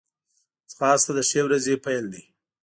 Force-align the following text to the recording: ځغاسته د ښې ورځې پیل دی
ځغاسته 0.71 1.11
د 1.17 1.19
ښې 1.29 1.41
ورځې 1.45 1.75
پیل 1.85 2.05
دی 2.13 2.23